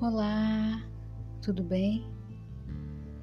Olá, 0.00 0.82
tudo 1.42 1.62
bem? 1.62 2.06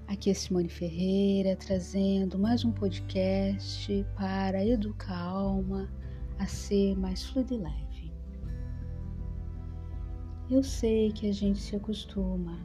Aqui 0.08 0.30
é 0.30 0.34
Simone 0.34 0.70
Ferreira 0.70 1.56
trazendo 1.56 2.38
mais 2.38 2.66
um 2.66 2.72
podcast 2.72 4.06
para 4.16 4.66
educar 4.66 5.14
a 5.14 5.30
alma 5.30 5.90
a 6.40 6.46
ser 6.46 6.98
mais 6.98 7.24
fluida 7.26 7.54
e 7.54 7.58
leve. 7.58 8.14
Eu 10.50 10.62
sei 10.64 11.12
que 11.12 11.30
a 11.30 11.34
gente 11.34 11.60
se 11.60 11.76
acostuma, 11.76 12.60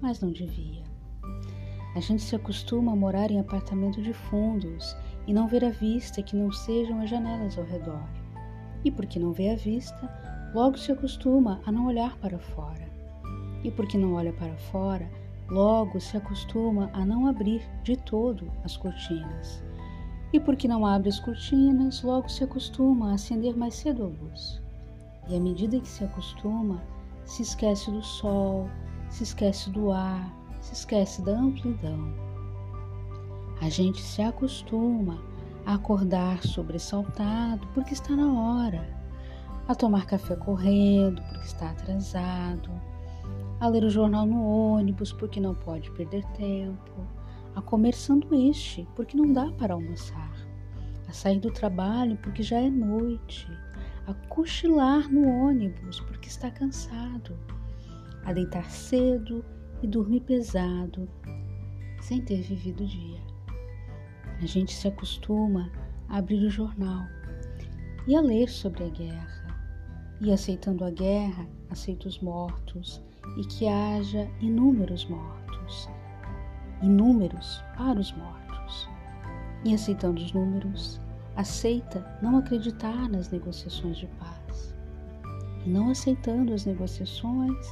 mas 0.00 0.20
não 0.20 0.30
devia. 0.30 0.84
A 1.94 2.00
gente 2.00 2.22
se 2.22 2.36
acostuma 2.36 2.92
a 2.92 2.96
morar 2.96 3.30
em 3.30 3.40
apartamento 3.40 4.02
de 4.02 4.12
fundos 4.12 4.96
e 5.26 5.32
não 5.32 5.48
ver 5.48 5.64
a 5.64 5.70
vista 5.70 6.22
que 6.22 6.36
não 6.36 6.50
sejam 6.52 7.00
as 7.00 7.08
janelas 7.08 7.56
ao 7.56 7.64
redor. 7.64 8.23
E 8.84 8.90
porque 8.90 9.18
não 9.18 9.32
vê 9.32 9.50
a 9.50 9.56
vista, 9.56 10.08
logo 10.54 10.76
se 10.76 10.92
acostuma 10.92 11.60
a 11.64 11.72
não 11.72 11.86
olhar 11.86 12.16
para 12.18 12.38
fora 12.38 12.94
e 13.64 13.70
porque 13.70 13.96
não 13.96 14.12
olha 14.12 14.32
para 14.32 14.54
fora, 14.56 15.10
logo 15.48 15.98
se 15.98 16.16
acostuma 16.16 16.90
a 16.92 17.04
não 17.04 17.26
abrir 17.26 17.62
de 17.82 17.96
todo 17.96 18.52
as 18.62 18.76
cortinas. 18.76 19.64
E 20.32 20.38
porque 20.38 20.68
não 20.68 20.84
abre 20.84 21.08
as 21.08 21.18
cortinas, 21.18 22.02
logo 22.02 22.28
se 22.28 22.44
acostuma 22.44 23.10
a 23.10 23.14
acender 23.14 23.56
mais 23.56 23.74
cedo 23.74 24.04
a 24.04 24.06
luz. 24.06 24.60
E 25.28 25.34
à 25.34 25.40
medida 25.40 25.80
que 25.80 25.88
se 25.88 26.04
acostuma, 26.04 26.82
se 27.24 27.42
esquece 27.42 27.90
do 27.90 28.02
sol, 28.02 28.68
se 29.08 29.22
esquece 29.22 29.70
do 29.70 29.90
ar, 29.90 30.30
se 30.60 30.74
esquece 30.74 31.22
da 31.22 31.32
amplidão. 31.32 32.12
A 33.62 33.70
gente 33.70 34.02
se 34.02 34.20
acostuma 34.20 35.18
a 35.66 35.74
acordar 35.74 36.42
sobressaltado 36.42 37.66
porque 37.74 37.94
está 37.94 38.14
na 38.14 38.32
hora, 38.32 38.86
a 39.66 39.74
tomar 39.74 40.06
café 40.06 40.36
correndo 40.36 41.22
porque 41.22 41.46
está 41.46 41.70
atrasado, 41.70 42.70
a 43.60 43.68
ler 43.68 43.84
o 43.84 43.90
jornal 43.90 44.26
no 44.26 44.42
ônibus 44.42 45.12
porque 45.12 45.40
não 45.40 45.54
pode 45.54 45.90
perder 45.92 46.24
tempo, 46.32 46.92
a 47.54 47.62
comer 47.62 47.94
sanduíche 47.94 48.86
porque 48.94 49.16
não 49.16 49.32
dá 49.32 49.50
para 49.52 49.74
almoçar, 49.74 50.32
a 51.08 51.12
sair 51.12 51.40
do 51.40 51.50
trabalho 51.50 52.18
porque 52.22 52.42
já 52.42 52.58
é 52.58 52.68
noite, 52.68 53.48
a 54.06 54.12
cochilar 54.28 55.10
no 55.10 55.26
ônibus 55.26 56.00
porque 56.00 56.28
está 56.28 56.50
cansado, 56.50 57.38
a 58.24 58.32
deitar 58.32 58.70
cedo 58.70 59.44
e 59.82 59.86
dormir 59.86 60.20
pesado 60.20 61.08
sem 62.00 62.20
ter 62.20 62.42
vivido 62.42 62.84
o 62.84 62.86
dia. 62.86 63.33
A 64.42 64.46
gente 64.46 64.72
se 64.74 64.88
acostuma 64.88 65.70
a 66.08 66.18
abrir 66.18 66.44
o 66.44 66.50
jornal 66.50 67.04
e 68.06 68.14
a 68.14 68.20
ler 68.20 68.48
sobre 68.48 68.84
a 68.84 68.88
guerra, 68.88 69.44
e 70.20 70.32
aceitando 70.32 70.84
a 70.84 70.90
guerra, 70.90 71.46
aceita 71.70 72.08
os 72.08 72.18
mortos 72.20 73.02
e 73.36 73.44
que 73.44 73.66
haja 73.66 74.28
inúmeros 74.40 75.06
mortos, 75.06 75.88
inúmeros 76.82 77.62
para 77.76 77.98
os 77.98 78.12
mortos. 78.12 78.88
E 79.64 79.72
aceitando 79.72 80.20
os 80.20 80.32
números, 80.32 81.00
aceita 81.36 82.04
não 82.20 82.36
acreditar 82.36 83.08
nas 83.08 83.30
negociações 83.30 83.96
de 83.96 84.06
paz. 84.18 84.74
E 85.64 85.70
não 85.70 85.90
aceitando 85.90 86.52
as 86.52 86.66
negociações, 86.66 87.66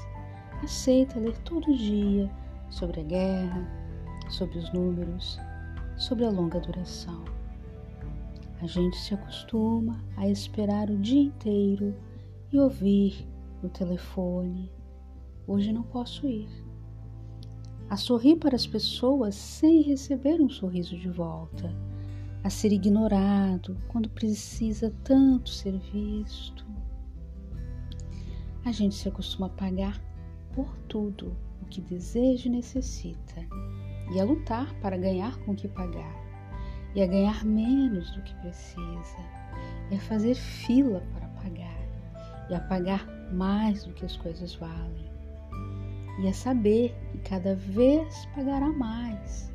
aceita 0.62 1.18
ler 1.18 1.36
todo 1.38 1.76
dia 1.76 2.30
sobre 2.70 3.00
a 3.00 3.04
guerra, 3.04 3.68
sobre 4.30 4.58
os 4.58 4.72
números, 4.72 5.38
sobre 6.02 6.24
a 6.24 6.30
longa 6.30 6.60
duração. 6.60 7.24
A 8.60 8.66
gente 8.66 8.96
se 8.96 9.14
acostuma 9.14 10.02
a 10.16 10.28
esperar 10.28 10.90
o 10.90 10.98
dia 10.98 11.22
inteiro 11.22 11.94
e 12.52 12.58
ouvir 12.58 13.26
no 13.62 13.68
telefone, 13.68 14.70
Hoje 15.44 15.72
não 15.72 15.82
posso 15.82 16.26
ir. 16.28 16.48
A 17.90 17.96
sorrir 17.96 18.36
para 18.36 18.54
as 18.54 18.66
pessoas 18.66 19.34
sem 19.34 19.82
receber 19.82 20.40
um 20.40 20.48
sorriso 20.48 20.96
de 20.96 21.10
volta. 21.10 21.74
A 22.44 22.48
ser 22.48 22.72
ignorado 22.72 23.76
quando 23.88 24.08
precisa 24.08 24.94
tanto 25.02 25.50
ser 25.50 25.76
visto. 25.92 26.64
A 28.64 28.70
gente 28.70 28.94
se 28.94 29.08
acostuma 29.08 29.48
a 29.48 29.50
pagar 29.50 30.00
por 30.54 30.76
tudo 30.88 31.36
o 31.62 31.66
que 31.66 31.80
deseja 31.80 32.48
e 32.48 32.52
necessita, 32.52 33.46
e 34.12 34.20
a 34.20 34.24
lutar 34.24 34.74
para 34.80 34.96
ganhar 34.96 35.38
com 35.40 35.52
o 35.52 35.56
que 35.56 35.68
pagar, 35.68 36.14
e 36.94 37.02
a 37.02 37.06
ganhar 37.06 37.44
menos 37.44 38.10
do 38.10 38.22
que 38.22 38.34
precisa, 38.36 39.18
e 39.90 39.94
a 39.94 40.00
fazer 40.00 40.34
fila 40.34 41.02
para 41.14 41.28
pagar, 41.28 41.82
e 42.50 42.54
a 42.54 42.60
pagar 42.60 43.06
mais 43.32 43.84
do 43.84 43.94
que 43.94 44.04
as 44.04 44.16
coisas 44.16 44.54
valem 44.56 45.12
e 46.18 46.28
a 46.28 46.32
saber 46.32 46.94
que 47.10 47.18
cada 47.18 47.54
vez 47.54 48.26
pagará 48.34 48.68
mais, 48.68 49.50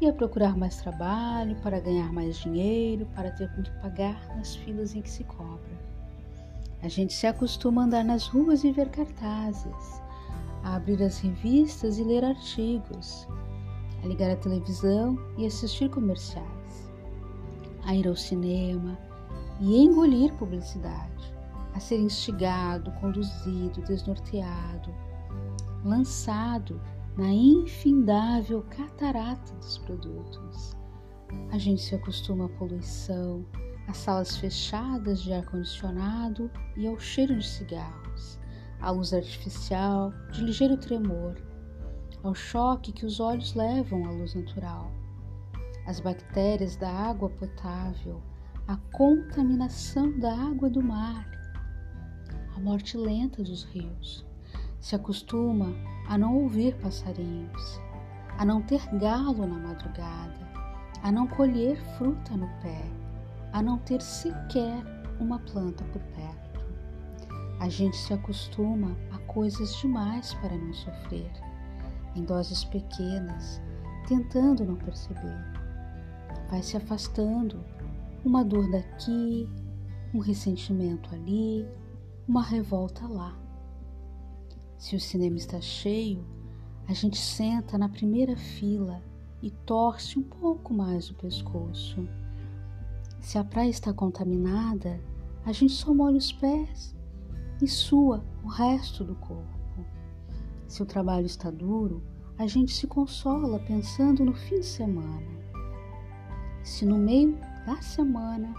e 0.00 0.08
a 0.08 0.12
procurar 0.12 0.56
mais 0.56 0.76
trabalho 0.76 1.56
para 1.56 1.80
ganhar 1.80 2.12
mais 2.12 2.36
dinheiro, 2.38 3.06
para 3.14 3.30
ter 3.30 3.50
com 3.54 3.62
que 3.62 3.70
pagar 3.80 4.36
nas 4.36 4.56
filas 4.56 4.94
em 4.94 5.02
que 5.02 5.10
se 5.10 5.24
cobra. 5.24 5.90
A 6.82 6.88
gente 6.88 7.12
se 7.12 7.26
acostuma 7.26 7.82
a 7.82 7.84
andar 7.84 8.04
nas 8.04 8.26
ruas 8.26 8.64
e 8.64 8.72
ver 8.72 8.88
cartazes, 8.88 10.02
a 10.62 10.76
abrir 10.76 11.02
as 11.02 11.18
revistas 11.18 11.98
e 11.98 12.04
ler 12.04 12.24
artigos, 12.24 13.26
a 14.02 14.06
ligar 14.06 14.30
a 14.30 14.36
televisão 14.36 15.18
e 15.36 15.46
assistir 15.46 15.90
comerciais, 15.90 16.92
a 17.84 17.94
ir 17.94 18.06
ao 18.06 18.16
cinema 18.16 18.98
e 19.60 19.76
engolir 19.76 20.32
publicidade, 20.34 21.34
a 21.74 21.80
ser 21.80 21.98
instigado, 21.98 22.90
conduzido, 23.00 23.82
desnorteado, 23.82 24.94
lançado 25.84 26.80
na 27.16 27.28
infindável 27.32 28.62
catarata 28.70 29.54
dos 29.54 29.78
produtos. 29.78 30.76
A 31.52 31.58
gente 31.58 31.82
se 31.82 31.94
acostuma 31.94 32.46
à 32.46 32.48
poluição, 32.48 33.44
às 33.86 33.98
salas 33.98 34.36
fechadas 34.36 35.22
de 35.22 35.32
ar-condicionado 35.32 36.50
e 36.76 36.86
ao 36.86 36.98
cheiro 36.98 37.36
de 37.36 37.46
cigarros, 37.46 38.09
à 38.80 38.90
luz 38.90 39.12
artificial 39.12 40.12
de 40.32 40.42
ligeiro 40.42 40.76
tremor, 40.76 41.36
ao 42.22 42.34
choque 42.34 42.92
que 42.92 43.06
os 43.06 43.20
olhos 43.20 43.54
levam 43.54 44.04
à 44.06 44.10
luz 44.10 44.34
natural, 44.34 44.90
às 45.86 46.00
bactérias 46.00 46.76
da 46.76 46.90
água 46.90 47.30
potável, 47.30 48.22
à 48.68 48.76
contaminação 48.92 50.18
da 50.18 50.32
água 50.32 50.68
do 50.70 50.82
mar, 50.82 51.26
à 52.56 52.60
morte 52.60 52.96
lenta 52.96 53.42
dos 53.42 53.64
rios 53.64 54.28
se 54.80 54.96
acostuma 54.96 55.74
a 56.08 56.16
não 56.16 56.38
ouvir 56.38 56.74
passarinhos, 56.76 57.80
a 58.38 58.44
não 58.44 58.62
ter 58.62 58.80
galo 58.98 59.46
na 59.46 59.58
madrugada, 59.58 60.40
a 61.02 61.12
não 61.12 61.26
colher 61.26 61.76
fruta 61.96 62.36
no 62.36 62.48
pé, 62.62 62.82
a 63.52 63.62
não 63.62 63.78
ter 63.78 64.00
sequer 64.00 64.82
uma 65.20 65.38
planta 65.40 65.84
por 65.84 66.00
perto. 66.14 66.49
A 67.60 67.68
gente 67.68 67.94
se 67.94 68.14
acostuma 68.14 68.96
a 69.12 69.18
coisas 69.18 69.76
demais 69.76 70.32
para 70.32 70.56
não 70.56 70.72
sofrer, 70.72 71.30
em 72.16 72.24
doses 72.24 72.64
pequenas, 72.64 73.60
tentando 74.08 74.64
não 74.64 74.76
perceber. 74.76 75.36
Vai 76.50 76.62
se 76.62 76.78
afastando, 76.78 77.62
uma 78.24 78.42
dor 78.42 78.70
daqui, 78.70 79.46
um 80.14 80.20
ressentimento 80.20 81.14
ali, 81.14 81.68
uma 82.26 82.42
revolta 82.42 83.06
lá. 83.06 83.38
Se 84.78 84.96
o 84.96 85.00
cinema 85.00 85.36
está 85.36 85.60
cheio, 85.60 86.24
a 86.88 86.94
gente 86.94 87.18
senta 87.18 87.76
na 87.76 87.90
primeira 87.90 88.38
fila 88.38 89.02
e 89.42 89.50
torce 89.50 90.18
um 90.18 90.22
pouco 90.22 90.72
mais 90.72 91.10
o 91.10 91.14
pescoço. 91.14 92.08
Se 93.20 93.36
a 93.36 93.44
praia 93.44 93.68
está 93.68 93.92
contaminada, 93.92 94.98
a 95.44 95.52
gente 95.52 95.74
só 95.74 95.92
molha 95.92 96.16
os 96.16 96.32
pés 96.32 96.98
e 97.62 97.68
sua 97.68 98.24
o 98.42 98.48
resto 98.48 99.04
do 99.04 99.14
corpo. 99.16 99.84
Se 100.66 100.82
o 100.82 100.86
trabalho 100.86 101.26
está 101.26 101.50
duro, 101.50 102.02
a 102.38 102.46
gente 102.46 102.72
se 102.72 102.86
consola 102.86 103.58
pensando 103.58 104.24
no 104.24 104.32
fim 104.32 104.60
de 104.60 104.66
semana. 104.66 105.40
Se 106.62 106.86
no 106.86 106.96
meio 106.96 107.38
da 107.66 107.80
semana 107.82 108.54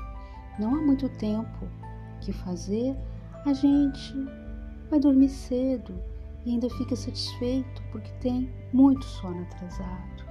não 0.59 0.75
há 0.75 0.81
muito 0.81 1.09
tempo 1.09 1.67
que 2.19 2.31
fazer, 2.31 2.95
a 3.45 3.53
gente 3.53 4.13
vai 4.89 4.99
dormir 4.99 5.29
cedo 5.29 5.93
e 6.45 6.51
ainda 6.51 6.69
fica 6.69 6.95
satisfeito 6.95 7.81
porque 7.91 8.11
tem 8.19 8.53
muito 8.71 9.05
sono 9.05 9.41
atrasado. 9.43 10.25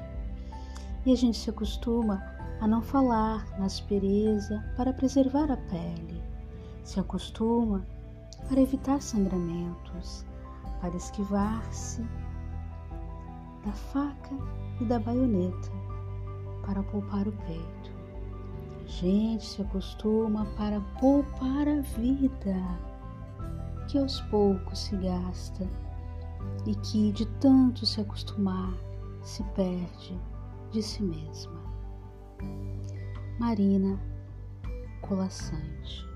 E 1.04 1.12
a 1.12 1.16
gente 1.16 1.38
se 1.38 1.50
acostuma 1.50 2.22
a 2.60 2.68
não 2.68 2.82
falar 2.82 3.48
na 3.58 3.64
aspereza 3.64 4.62
para 4.76 4.92
preservar 4.92 5.50
a 5.50 5.56
pele, 5.56 6.22
se 6.84 7.00
acostuma 7.00 7.84
para 8.48 8.60
evitar 8.60 9.00
sangramentos, 9.00 10.24
para 10.80 10.96
esquivar-se 10.96 12.02
da 13.64 13.72
faca 13.72 14.34
e 14.80 14.84
da 14.84 14.98
baioneta, 14.98 15.70
para 16.66 16.82
poupar 16.82 17.28
o 17.28 17.32
peito. 17.32 17.90
A 18.84 18.88
gente 18.88 19.44
se 19.44 19.62
acostuma 19.62 20.46
para 20.56 20.80
poupar 21.00 21.68
a 21.68 21.80
vida, 21.80 22.56
que 23.88 23.98
aos 23.98 24.20
poucos 24.22 24.78
se 24.78 24.96
gasta 24.96 25.68
e 26.66 26.74
que 26.76 27.12
de 27.12 27.26
tanto 27.38 27.84
se 27.86 28.00
acostumar 28.00 28.74
se 29.22 29.42
perde 29.54 30.18
de 30.72 30.82
si 30.82 31.02
mesma. 31.02 31.60
Marina 33.38 33.98
Colassante 35.02 36.09